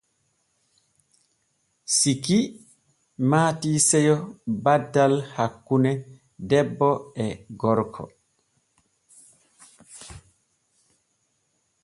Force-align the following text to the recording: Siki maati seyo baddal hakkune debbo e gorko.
Siki 1.97 2.37
maati 3.29 3.71
seyo 3.87 4.15
baddal 4.63 5.13
hakkune 5.35 5.91
debbo 6.49 6.89
e 7.25 7.27
gorko. 7.61 8.03